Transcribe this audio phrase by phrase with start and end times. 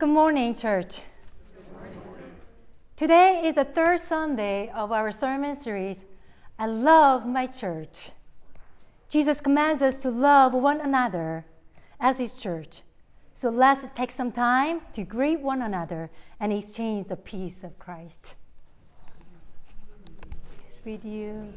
[0.00, 1.02] Good morning, church.
[1.54, 2.00] Good morning.
[2.96, 6.04] Today is the third Sunday of our sermon series,
[6.58, 8.12] I Love My Church.
[9.10, 11.44] Jesus commands us to love one another
[12.00, 12.80] as His church.
[13.34, 16.10] So let's take some time to greet one another
[16.40, 18.36] and exchange the peace of Christ.
[20.66, 21.52] Peace with you.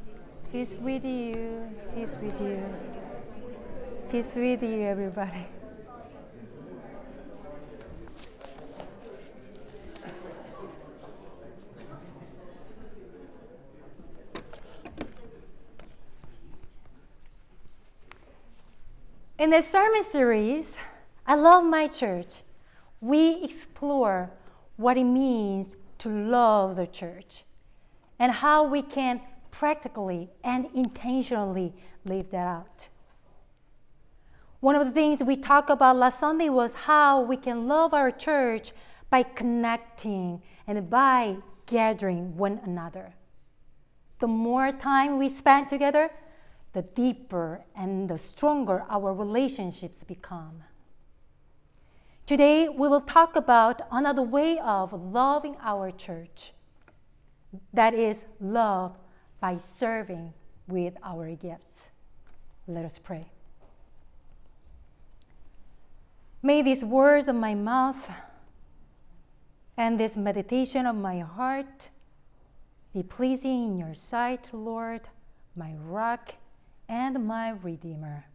[0.52, 1.64] Peace with you.
[1.96, 2.62] Peace with you.
[4.12, 5.48] Peace with you, everybody.
[19.40, 20.78] In this sermon series,
[21.26, 22.44] I Love My Church,
[23.02, 24.30] we explore
[24.78, 27.44] what it means to love the church
[28.20, 29.20] and how we can
[29.50, 31.74] practically and intentionally
[32.06, 32.88] live that out.
[34.60, 38.12] One of the things we talked about last Sunday was how we can love our
[38.12, 38.72] church
[39.10, 43.12] by connecting and by gathering one another.
[44.20, 46.12] The more time we spend together,
[46.74, 50.64] the deeper and the stronger our relationships become.
[52.26, 56.54] Today, we will talk about another way of loving our church
[57.74, 58.98] that is, love
[59.40, 60.34] by serving
[60.68, 61.90] with our gifts.
[62.68, 63.28] Let us pray.
[66.42, 68.10] May these words of my mouth
[69.78, 71.90] and this meditation of my heart
[72.94, 75.10] be pleasing in your sight, Lord,
[75.56, 76.36] my rock
[76.88, 78.26] and my Redeemer.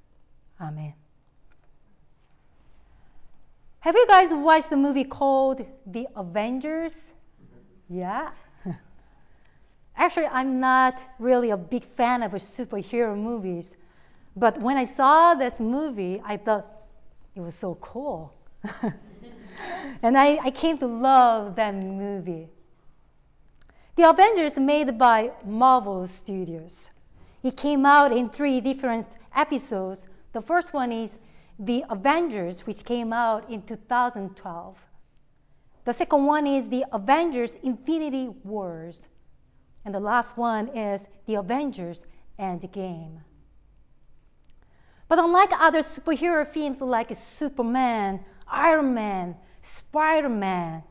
[0.60, 0.94] Amen.
[3.80, 6.96] Have you guys watched the movie called The Avengers?
[7.88, 8.30] Yeah?
[9.96, 13.76] Actually, I'm not really a big fan of superhero movies,
[14.36, 16.70] but when I saw this movie, I thought
[17.34, 18.34] it was so cool.
[20.02, 22.48] and I, I came to love that movie.
[23.94, 26.90] The Avengers made by Marvel Studios.
[27.42, 30.08] It came out in three different episodes.
[30.32, 31.18] The first one is
[31.58, 34.84] The Avengers, which came out in 2012.
[35.84, 39.06] The second one is The Avengers Infinity Wars.
[39.84, 42.04] And the last one is The Avengers
[42.38, 43.20] Endgame.
[45.08, 50.82] But unlike other superhero films like Superman, Iron Man, Spider Man,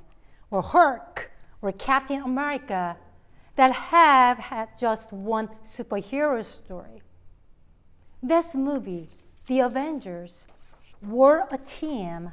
[0.49, 1.29] or Hulk,
[1.61, 2.97] or Captain America,
[3.57, 7.01] that have had just one superhero story.
[8.21, 9.09] This movie,
[9.47, 10.47] The Avengers,
[11.01, 12.31] were a team,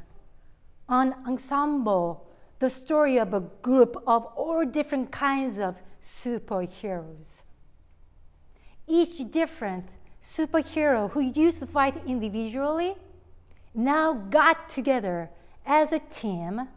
[0.88, 2.26] an ensemble,
[2.58, 7.40] the story of a group of all different kinds of superheroes.
[8.86, 9.88] Each different
[10.20, 12.96] superhero who used to fight individually
[13.74, 15.30] now got together
[15.64, 16.68] as a team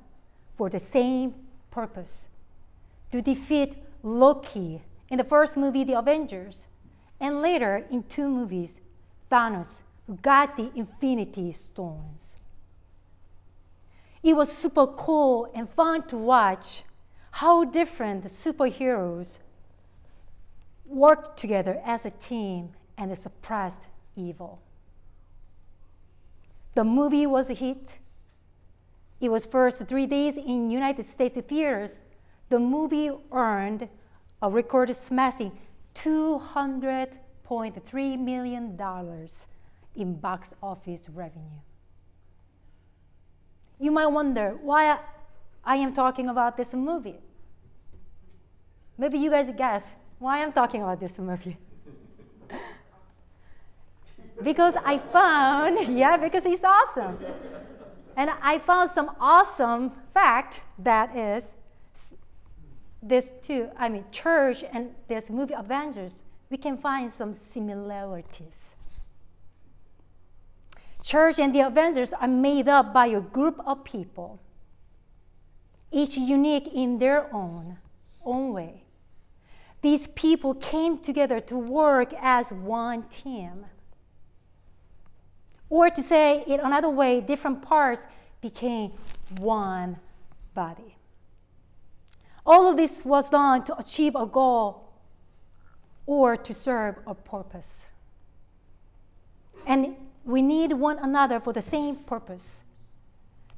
[0.57, 1.35] for the same
[1.69, 2.29] purpose
[3.11, 6.67] to defeat Loki in the first movie, The Avengers,
[7.19, 8.81] and later in two movies,
[9.31, 12.35] Thanos, who got the Infinity Stones.
[14.23, 16.83] It was super cool and fun to watch
[17.31, 19.39] how different the superheroes
[20.85, 23.83] worked together as a team and suppressed
[24.15, 24.59] evil.
[26.75, 27.97] The movie was a hit.
[29.19, 31.99] It was first three days in United States theaters
[32.49, 33.87] the movie earned
[34.41, 35.51] a record smashing
[35.95, 38.77] $200.3 million
[39.95, 41.61] in box office revenue.
[43.79, 44.99] You might wonder why
[45.63, 47.19] I am talking about this movie.
[48.97, 49.83] Maybe you guys guess
[50.19, 51.57] why I'm talking about this movie.
[54.43, 57.19] because I found, yeah, because it's awesome.
[58.15, 61.53] And I found some awesome fact that is
[63.07, 68.75] this two, I mean, church and this movie Avengers, we can find some similarities.
[71.03, 74.39] Church and the Avengers are made up by a group of people,
[75.91, 77.77] each unique in their own,
[78.25, 78.83] own way.
[79.81, 83.65] These people came together to work as one team.
[85.69, 88.07] Or to say it another way, different parts
[88.41, 88.91] became
[89.39, 89.97] one
[90.53, 90.96] body.
[92.47, 94.87] All of this was done to achieve a goal
[96.05, 97.85] or to serve a purpose.
[99.65, 102.63] And we need one another for the same purpose.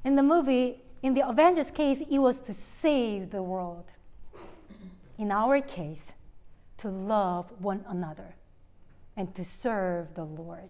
[0.04, 3.86] In the movie, in the Avengers case, it was to save the world.
[5.20, 6.14] In our case,
[6.78, 8.34] to love one another
[9.16, 10.70] and to serve the Lord.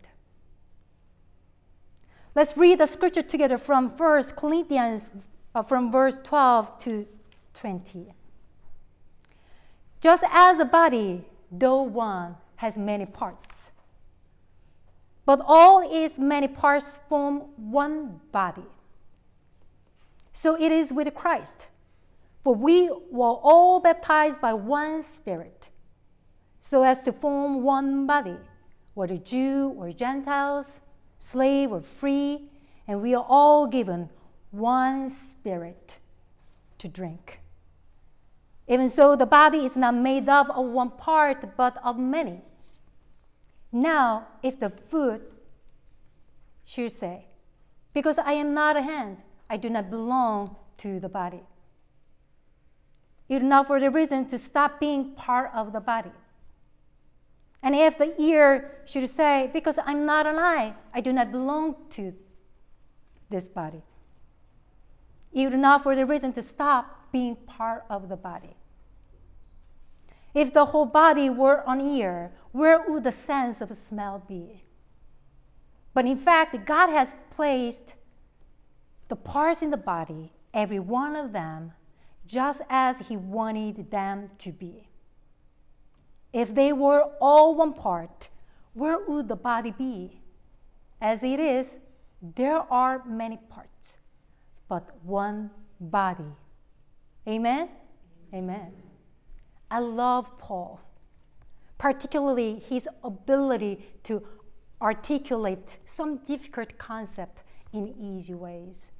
[2.36, 5.10] Let's read the scripture together from 1 Corinthians
[5.56, 7.08] uh, from verse 12 to
[7.54, 8.14] 20.
[10.02, 13.72] Just as a body, though one, has many parts,
[15.26, 18.66] but all its many parts form one body.
[20.34, 21.70] So it is with Christ.
[22.44, 25.70] For we were all baptized by one Spirit,
[26.62, 28.38] so as to form one body,
[28.94, 30.82] whether Jew or Gentiles,
[31.18, 32.50] slave or free,
[32.88, 34.10] and we are all given
[34.52, 36.00] one Spirit
[36.80, 37.40] to drink.
[38.68, 42.42] Even so, the body is not made up of one part, but of many.
[43.72, 45.22] Now, if the foot
[46.64, 47.26] should say,
[47.94, 49.18] Because I am not a hand,
[49.50, 51.42] I do not belong to the body.
[53.28, 56.12] It is not for the reason to stop being part of the body.
[57.62, 61.76] And if the ear should say, Because I'm not an eye, I do not belong
[61.92, 62.14] to
[63.30, 63.82] this body.
[65.32, 68.56] Is not for the reason to stop being part of the body.
[70.34, 74.64] If the whole body were an ear, where would the sense of smell be?
[75.94, 77.96] But in fact, God has placed
[79.08, 81.74] the parts in the body, every one of them,
[82.26, 84.88] just as He wanted them to be.
[86.32, 88.30] If they were all one part,
[88.74, 90.22] where would the body be?
[91.02, 91.80] As it is,
[92.22, 93.98] there are many parts,
[94.70, 95.50] but one
[95.82, 96.32] body.
[97.28, 97.70] Amen?
[98.34, 98.72] Amen.
[99.70, 100.80] I love Paul,
[101.78, 104.24] particularly his ability to
[104.82, 107.44] articulate some difficult concept
[107.74, 108.92] in easy ways.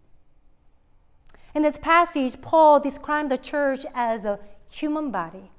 [1.56, 4.40] In this passage, Paul described the church as a
[4.70, 5.50] human body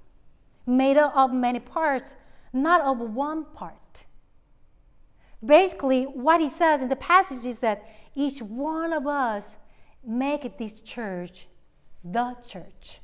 [0.67, 2.17] made up of many parts,
[2.53, 4.05] not of one part.
[5.45, 7.83] Basically, what he says in the passage is that
[8.15, 9.57] each one of us
[10.05, 11.47] make this church
[12.05, 13.01] the church.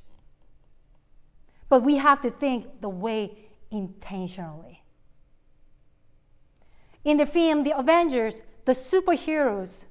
[1.68, 3.36] But we have to think the way
[3.70, 4.82] intentionally.
[7.04, 9.84] In the film The Avengers, the superheroes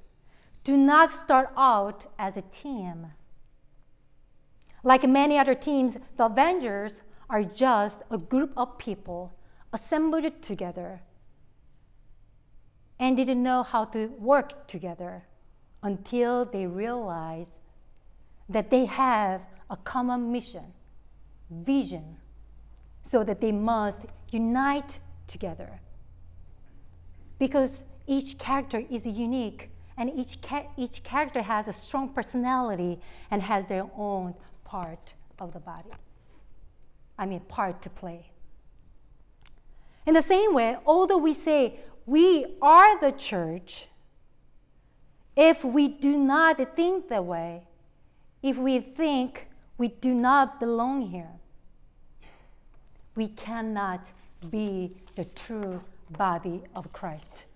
[0.64, 3.06] do not start out as a team.
[4.82, 9.32] Like many other teams, the Avengers are just a group of people
[9.72, 11.00] assembled together
[12.98, 15.24] and didn't know how to work together
[15.86, 17.60] until they realize
[18.48, 19.40] that they have
[19.70, 20.64] a common mission,
[21.50, 22.16] vision,
[23.02, 24.98] so that they must unite
[25.28, 25.70] together.
[27.38, 32.98] Because each character is unique and each, ca- each character has a strong personality
[33.30, 34.34] and has their own
[34.64, 35.90] part of the body.
[37.16, 38.30] I mean, part to play.
[40.04, 43.86] In the same way, although we say we are the church,
[45.36, 47.62] if we do not think that way,
[48.42, 49.48] if we think
[49.78, 51.30] we do not belong here,
[53.14, 54.06] we cannot
[54.50, 57.46] be the true body of Christ.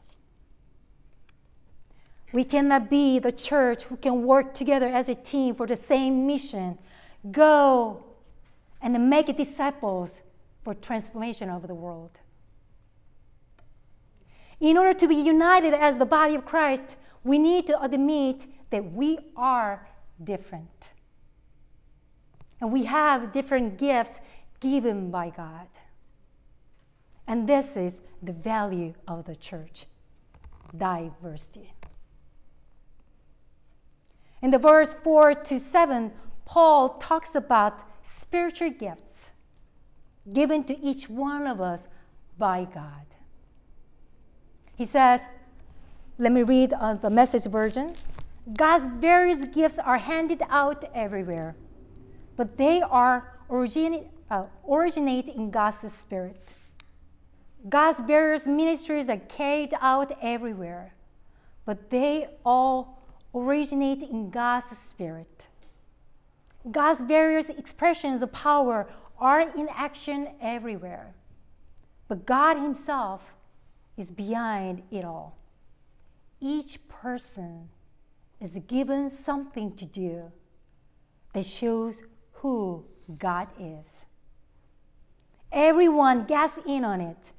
[2.33, 6.27] We cannot be the church who can work together as a team for the same
[6.27, 6.79] mission.
[7.31, 8.05] Go
[8.81, 10.21] and make disciples
[10.63, 12.20] for transformation of the world.
[14.61, 18.93] In order to be united as the body of Christ, we need to admit that
[18.93, 19.89] we are
[20.23, 20.93] different.
[22.61, 24.21] And we have different gifts
[24.61, 25.67] given by God.
[27.27, 29.87] And this is the value of the church
[30.77, 31.73] diversity.
[34.43, 36.13] In the verse 4 to 7,
[36.45, 39.31] Paul talks about spiritual gifts
[40.33, 41.89] given to each one of us
[42.39, 43.07] by God.
[44.81, 45.29] He says,
[46.17, 47.93] let me read uh, the message version.
[48.57, 51.55] God's various gifts are handed out everywhere,
[52.39, 56.55] but they are originate, uh, originate in God's Spirit.
[57.69, 60.95] God's various ministries are carried out everywhere,
[61.67, 63.03] but they all
[63.35, 65.49] originate in God's Spirit.
[66.71, 71.13] God's various expressions of power are in action everywhere,
[72.09, 73.21] but God Himself
[73.97, 75.37] is behind it all.
[76.41, 77.69] Each person
[78.41, 80.33] is given something to do
[81.35, 82.85] that shows who
[83.19, 84.07] God is.
[85.53, 87.33] Everyone gets in on it,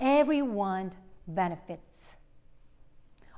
[0.00, 0.92] everyone
[1.26, 2.16] benefits.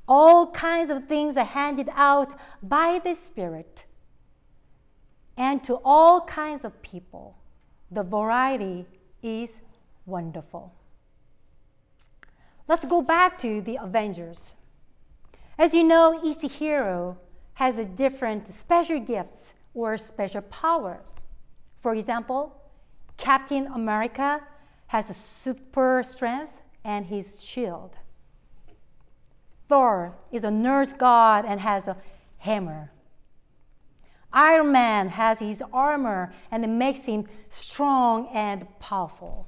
[0.07, 2.33] All kinds of things are handed out
[2.63, 3.85] by the Spirit.
[5.37, 7.37] And to all kinds of people,
[7.91, 8.87] the variety
[9.23, 9.61] is
[10.07, 10.75] wonderful.
[12.69, 14.55] Let's go back to the Avengers.
[15.59, 17.17] As you know, each hero
[17.55, 21.01] has a different special gifts or special power.
[21.81, 22.55] For example,
[23.17, 24.43] Captain America
[24.89, 27.97] has a super strength and his shield.
[29.67, 31.97] Thor is a Norse god and has a
[32.37, 32.93] hammer.
[34.31, 39.48] Iron Man has his armor and it makes him strong and powerful.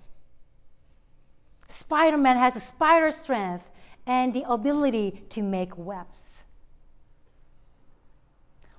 [1.70, 3.70] Spider Man has a spider strength
[4.06, 6.42] and the ability to make webs.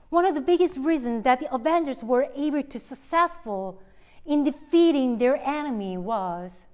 [0.10, 3.82] One of the biggest reasons that the Avengers were able to successful
[4.26, 6.66] in defeating their enemy was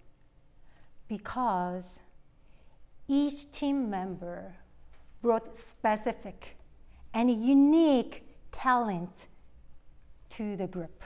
[1.08, 2.00] because
[3.08, 4.56] each team member
[5.22, 6.58] brought specific
[7.14, 9.28] and unique talents
[10.30, 11.04] to the group.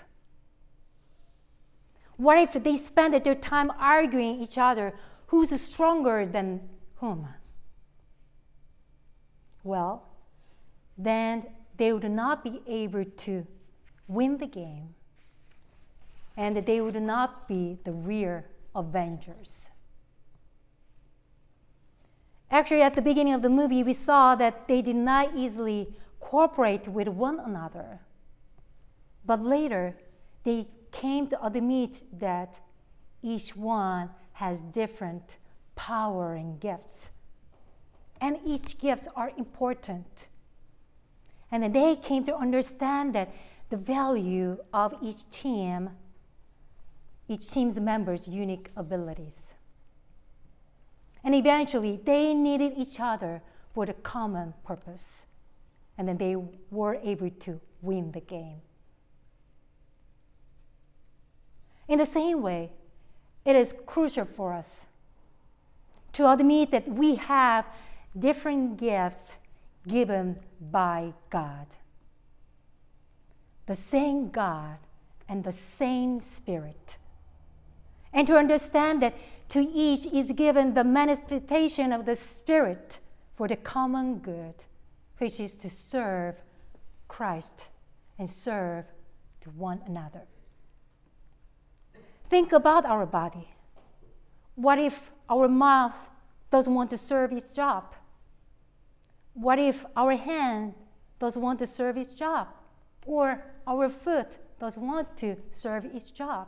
[2.18, 4.94] What if they spend their time arguing each other
[5.28, 7.28] who's stronger than whom?
[9.64, 10.04] Well,
[10.98, 11.46] then
[11.78, 13.46] they would not be able to
[14.08, 14.94] win the game
[16.38, 18.44] and they would not be the real
[18.76, 19.70] avengers.
[22.50, 25.88] Actually, at the beginning of the movie, we saw that they did not easily
[26.20, 28.00] cooperate with one another.
[29.26, 29.96] But later,
[30.44, 32.60] they came to admit that
[33.22, 35.38] each one has different
[35.76, 37.12] power and gifts.
[38.20, 40.28] And each gifts are important.
[41.52, 43.34] And then they came to understand that
[43.70, 45.90] the value of each team,
[47.28, 49.54] each team's members' unique abilities.
[51.24, 53.42] And eventually, they needed each other
[53.74, 55.26] for the common purpose.
[55.98, 56.36] And then they
[56.70, 58.62] were able to win the game.
[61.92, 62.72] In the same way,
[63.44, 64.86] it is crucial for us
[66.14, 67.66] to admit that we have
[68.18, 69.36] different gifts
[69.86, 70.40] given
[70.72, 71.68] by God.
[73.66, 74.78] The same God
[75.28, 76.98] and the same Spirit.
[78.14, 79.14] And to understand that
[79.50, 83.02] to each is given the manifestation of the Spirit
[83.34, 84.56] for the common good,
[85.18, 86.36] which is to serve
[87.10, 87.68] Christ
[88.18, 88.86] and serve
[89.42, 90.22] to one another.
[92.32, 93.50] Think about our body.
[94.56, 95.98] What if our mouth
[96.50, 97.94] doesn't want to serve its job?
[99.34, 100.74] What if our hand
[101.20, 102.48] doesn't want to serve its job?
[103.06, 106.48] Or our foot doesn't want to serve its job?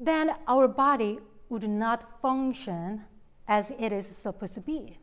[0.00, 3.02] Then our body would not function
[3.46, 4.98] as it is supposed to be.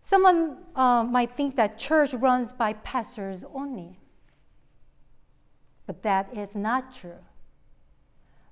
[0.00, 3.98] Someone uh, might think that church runs by pastors only,
[5.86, 7.18] but that is not true.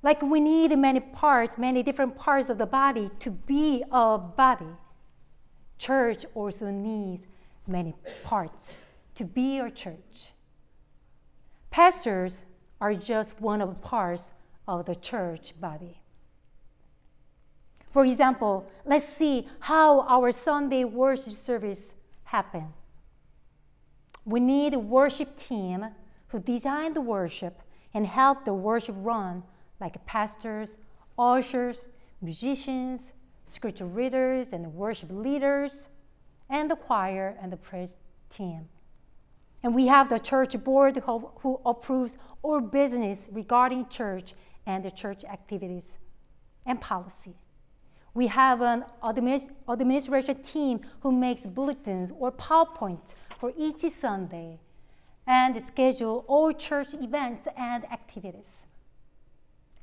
[0.02, 4.74] Like we need many parts, many different parts of the body to be a body.
[5.78, 7.26] Church also needs
[7.66, 8.76] many parts
[9.14, 10.32] to be a church.
[11.70, 12.44] Pastors
[12.80, 14.32] are just one of the parts
[14.66, 16.00] of the church body.
[17.90, 21.92] For example, let's see how our Sunday worship service
[22.24, 22.72] happened.
[24.24, 25.86] We need a worship team
[26.30, 27.60] who design the worship
[27.94, 29.42] and help the worship run
[29.80, 30.78] like pastors,
[31.18, 31.88] ushers,
[32.22, 33.12] musicians,
[33.44, 35.88] scripture readers, and worship leaders,
[36.48, 37.96] and the choir and the praise
[38.28, 38.68] team.
[39.62, 44.34] And we have the church board who, who approves all business regarding church
[44.66, 45.98] and the church activities
[46.64, 47.34] and policy.
[48.14, 54.58] We have an administration team who makes bulletins or PowerPoints for each Sunday
[55.30, 58.66] and schedule all church events and activities.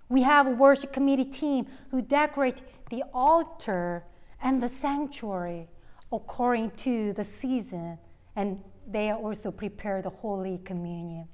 [0.10, 4.04] We have a worship committee team who decorate the altar
[4.42, 5.70] and the sanctuary
[6.12, 7.98] according to the season,
[8.36, 11.30] and they also prepare the Holy Communion.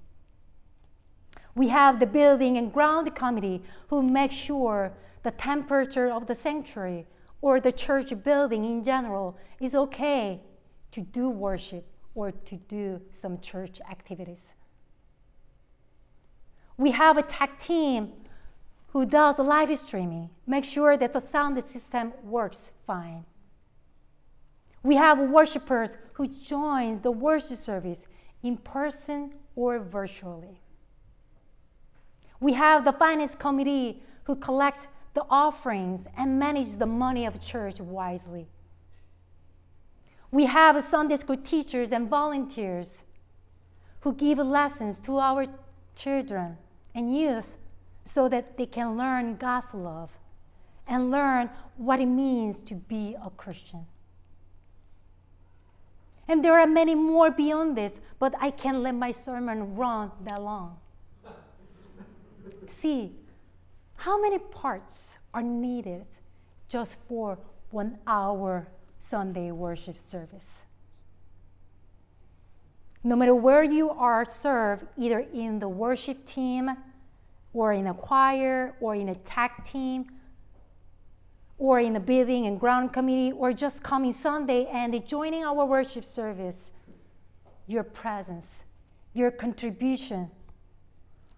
[1.55, 4.93] We have the building and ground committee who make sure
[5.23, 7.07] the temperature of the sanctuary
[7.41, 10.39] or the church building in general is okay
[10.91, 14.53] to do worship or to do some church activities.
[16.77, 18.11] We have a tech team
[18.87, 23.25] who does live streaming, make sure that the sound system works fine.
[24.83, 28.05] We have worshipers who join the worship service
[28.43, 30.59] in person or virtually.
[32.39, 37.79] We have the finance committee who collects the offerings and manages the money of church
[37.79, 38.47] wisely.
[40.33, 43.03] We have Sunday school teachers and volunteers
[43.99, 45.45] who give lessons to our
[45.95, 46.57] children
[46.95, 47.55] and youth
[48.03, 50.09] so that they can learn God's love
[50.87, 53.85] and learn what it means to be a Christian.
[56.27, 60.41] And there are many more beyond this, but I can't let my sermon run that
[60.41, 60.79] long.
[62.65, 63.11] See,
[63.97, 66.07] how many parts are needed
[66.67, 67.37] just for
[67.69, 68.67] one hour
[69.03, 70.63] Sunday worship service?
[73.03, 76.71] No matter where you are served, either in the worship team,
[77.53, 80.05] or in a choir, or in a tag team,
[81.57, 86.05] or in the building and ground committee, or just coming Sunday and joining our worship
[86.05, 86.71] service,
[87.67, 88.47] your presence,
[89.13, 90.31] your contribution,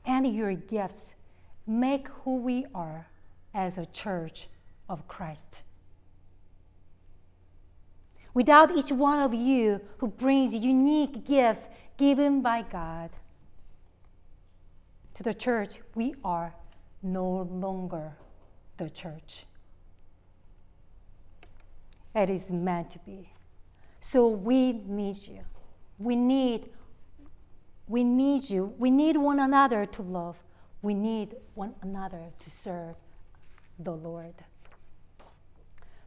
[0.06, 1.16] and your gifts
[1.66, 3.08] make who we are
[3.56, 4.50] as a church
[4.88, 5.64] of Christ.
[8.36, 13.10] Without each one of you who brings unique gifts given by God
[15.14, 16.54] to the church, we are
[17.02, 18.12] no longer
[18.78, 19.46] the church.
[22.14, 23.30] It is meant to be.
[24.02, 25.40] So we need you.
[25.98, 26.70] We need
[27.88, 28.74] we need you.
[28.78, 30.38] We need one another to love.
[30.82, 32.96] We need one another to serve
[33.80, 34.34] the Lord.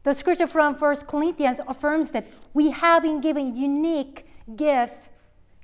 [0.09, 2.25] The scripture from 1 Corinthians affirms that
[2.55, 4.25] we have been given unique
[4.55, 5.07] gifts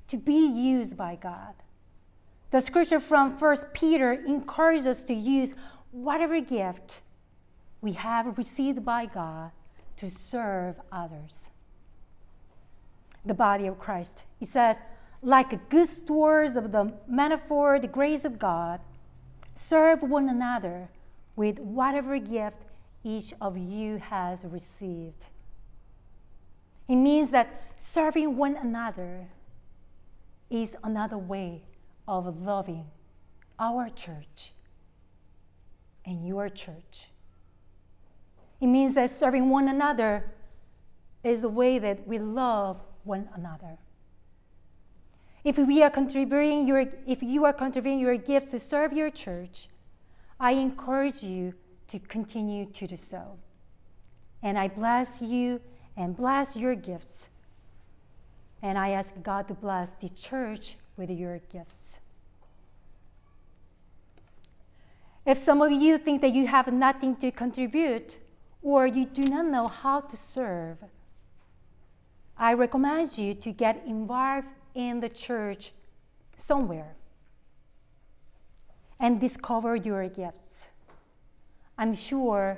[0.07, 1.55] to be used by God.
[2.51, 5.55] The scripture from 1 Peter encourages us to use
[5.89, 7.01] whatever gift
[7.81, 9.49] we have received by God
[9.97, 11.49] to serve others.
[13.25, 14.25] The body of Christ.
[14.39, 14.77] It says,
[15.23, 18.79] like good stewards of the manifold grace of God,
[19.55, 20.89] serve one another
[21.35, 22.59] with whatever gift
[23.05, 25.27] each of you has received.
[26.88, 29.27] It means that serving one another
[30.50, 31.62] is another way
[32.07, 32.85] of loving
[33.59, 34.53] our church
[36.03, 37.09] and your church.
[38.59, 40.31] It means that serving one another
[41.24, 43.77] is the way that we love one another.
[45.43, 49.69] If we are contributing your if you are contributing your gifts to serve your church,
[50.39, 51.53] I encourage you
[51.88, 53.38] to continue to do so.
[54.41, 55.62] And I bless you
[55.98, 57.30] and bless your gifts.
[58.62, 62.00] And I ask God to bless the church with your gifts.
[65.26, 68.19] If some of you think that you have nothing to contribute
[68.62, 70.78] or you do not know how to serve,
[72.38, 75.71] I recommend you to get involved in the church
[76.38, 76.95] somewhere
[79.00, 80.69] and discover your gifts.
[81.77, 82.57] I'm sure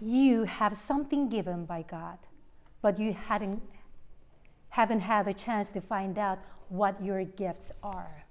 [0.00, 2.18] you have something given by God,
[2.82, 3.62] but you hadn't,
[4.68, 8.24] haven't had a chance to find out what your gifts are.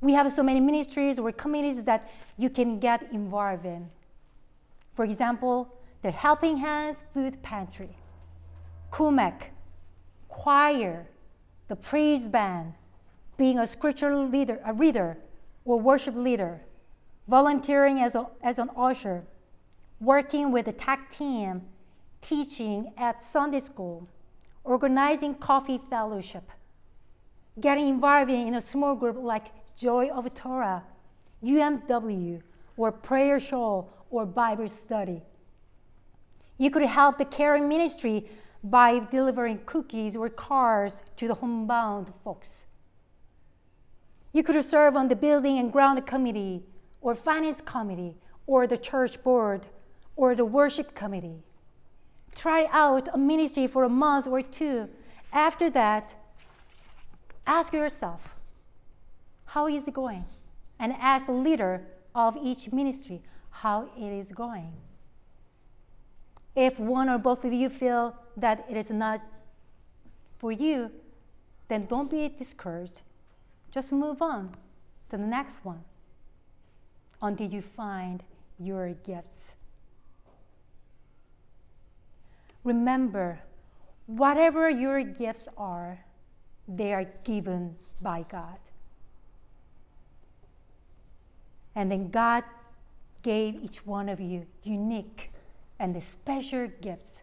[0.00, 3.88] We have so many ministries or committees that you can get involved in.
[4.94, 5.68] For example,
[6.02, 7.96] the Helping Hands Food Pantry,
[8.90, 9.50] CUMEC,
[10.28, 11.06] choir,
[11.68, 12.72] the praise band,
[13.36, 15.18] being a scriptural leader, a reader,
[15.64, 16.60] or worship leader,
[17.28, 19.24] volunteering as, a, as an usher,
[20.00, 21.62] working with the tech team,
[22.20, 24.08] teaching at Sunday school,
[24.64, 26.50] organizing coffee fellowship,
[27.60, 30.82] getting involved in a small group like Joy of Torah,
[31.42, 32.40] UMW,
[32.76, 35.22] or prayer shawl or Bible study.
[36.58, 38.28] You could help the caring ministry
[38.64, 42.66] by delivering cookies or cars to the homebound folks.
[44.32, 46.62] You could serve on the building and ground committee
[47.06, 48.16] or finance committee
[48.48, 49.68] or the church board
[50.16, 51.38] or the worship committee.
[52.34, 54.88] Try out a ministry for a month or two.
[55.32, 56.16] After that,
[57.46, 58.34] ask yourself,
[59.44, 60.24] how is it going?
[60.80, 64.72] And ask the leader of each ministry how it is going.
[66.56, 69.20] If one or both of you feel that it is not
[70.38, 70.90] for you,
[71.68, 73.02] then don't be discouraged.
[73.70, 74.56] Just move on
[75.10, 75.84] to the next one
[77.22, 78.22] until you find
[78.58, 79.52] your gifts.
[82.64, 83.38] Remember,
[84.06, 86.04] whatever your gifts are,
[86.66, 88.58] they are given by God.
[91.74, 92.42] And then God
[93.22, 95.30] gave each one of you unique
[95.78, 97.22] and special gifts.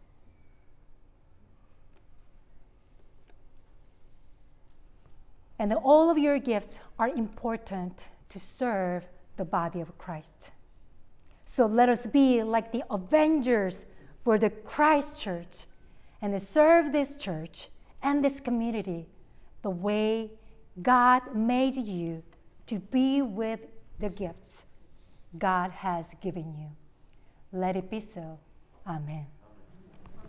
[5.59, 9.05] And all of your gifts are important to serve
[9.37, 10.51] the body of Christ.
[11.45, 13.85] So let us be like the avengers
[14.23, 15.65] for the Christ church
[16.21, 17.67] and serve this church
[18.01, 19.05] and this community
[19.61, 20.31] the way
[20.81, 22.23] God made you
[22.67, 23.59] to be with
[23.99, 24.65] the gifts
[25.37, 26.69] God has given you.
[27.51, 28.39] Let it be so.
[28.87, 29.32] Amen.